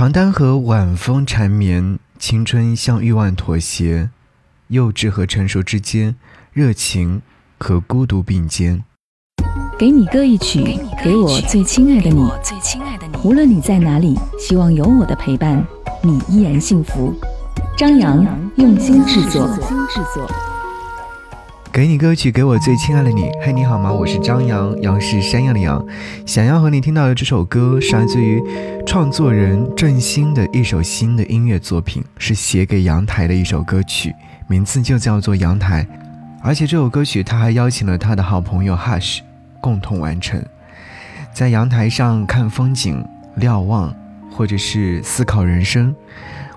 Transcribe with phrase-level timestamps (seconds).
[0.00, 4.08] 床单和晚风缠绵，青春向欲望妥协，
[4.68, 6.16] 幼稚和成熟之间，
[6.54, 7.20] 热情
[7.58, 8.82] 和孤独并肩。
[9.78, 12.26] 给你歌一曲，给我最亲爱的你。
[13.22, 15.62] 无论你在哪里，希望有我的陪伴，
[16.00, 17.14] 你依然幸福。
[17.76, 18.24] 张扬
[18.56, 19.50] 用心制作。
[21.72, 23.30] 给你歌曲，给我最亲爱的你。
[23.40, 23.92] 嘿，你好吗？
[23.92, 25.80] 我是张扬，杨是山羊的羊。
[26.26, 28.42] 想要和你听到的这首歌，是来自于
[28.84, 34.12] 创作人郑鑫的一首新的音乐作品，是写给阳台的一首歌曲，
[34.48, 35.84] 名字就叫做《阳台》。
[36.42, 39.20] 而且这首歌曲他还邀请了他的好朋友 Hush
[39.60, 40.44] 共同完成，
[41.32, 43.04] 在阳台上看风景、
[43.36, 43.94] 瞭望，
[44.32, 45.94] 或者是思考人生。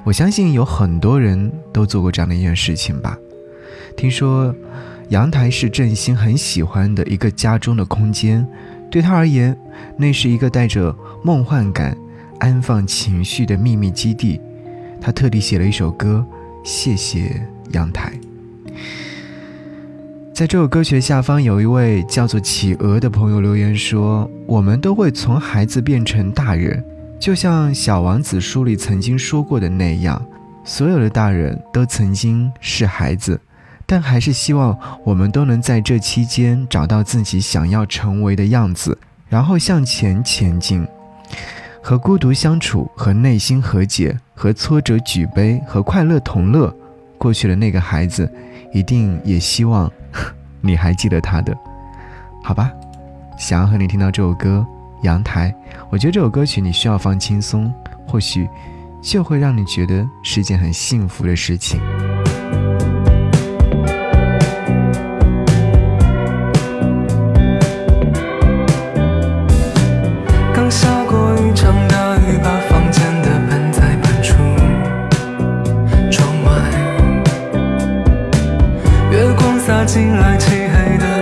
[0.03, 3.15] 我相信有很多人都做过这样的一件事情吧。
[3.95, 4.53] 听说。
[5.09, 8.45] 阳台是振兴很喜欢的一个家中的空间，
[8.89, 9.55] 对他而言，
[9.97, 11.95] 那是一个带着梦幻感、
[12.39, 14.39] 安放情绪的秘密基地。
[14.99, 16.25] 他特地写了一首歌，
[16.63, 18.11] 谢谢阳台。
[20.33, 26.83] 在这首歌曲下方，有一位叫做企鹅的朋友留言说：“我们都会从孩子变成大人，
[27.19, 30.19] 就像《小王子》书里曾经说过的那样，
[30.63, 33.39] 所有的大人都曾经是孩子。”
[33.93, 38.97] 但还是希望我们都能在这期间找到自己想要成为的样子，
[39.29, 40.83] 然后向前前进。
[41.79, 46.75] 和孤独相处，和内心和解，和挫折举杯，和快乐同乐。
[47.19, 48.27] 过去的那个孩子，
[48.73, 49.91] 一定也希望
[50.59, 51.55] 你还记得他的，
[52.43, 52.71] 好吧？
[53.37, 54.65] 想要和你听到这首歌
[55.05, 55.51] 《阳台》，
[55.91, 57.71] 我觉得这首歌曲你需要放轻松，
[58.07, 58.49] 或许
[59.03, 61.79] 就会让你觉得是一件很幸福的事情。
[80.53, 81.12] 漆黑的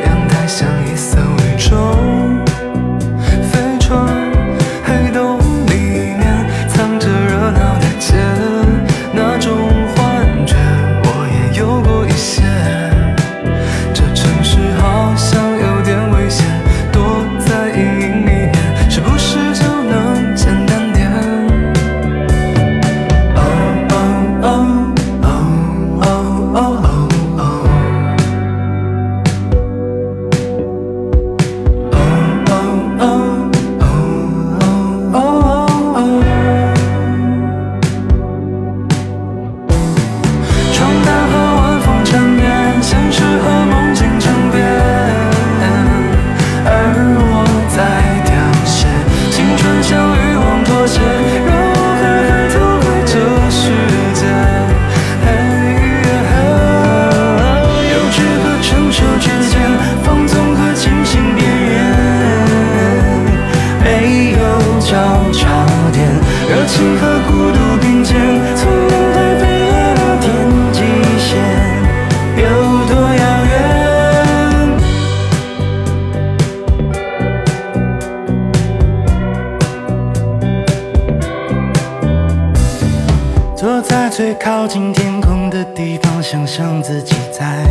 [84.02, 87.68] 在最靠近天空的地方，想象自己在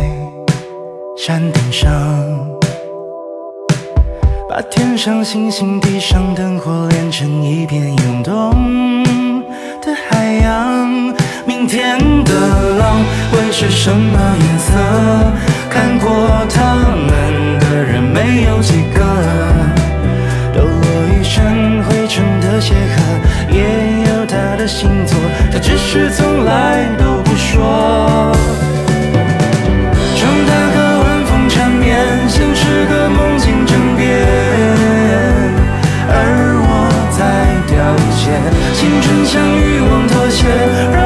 [1.17, 1.89] 山顶上，
[4.49, 9.03] 把天上星星、地上灯火连成一片涌动
[9.81, 11.13] 的海洋。
[11.45, 12.33] 明天的
[12.79, 14.71] 浪会是什么颜色？
[15.69, 16.09] 看过
[16.49, 16.87] 他
[38.73, 41.00] 青春像欲望妥协。